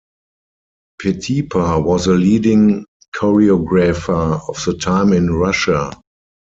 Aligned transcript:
Petipa 0.99 1.79
was 1.79 2.07
a 2.07 2.13
leading 2.13 2.87
choreographer 3.15 4.41
of 4.49 4.65
the 4.65 4.73
time 4.75 5.13
in 5.13 5.29
Russia. 5.29 5.91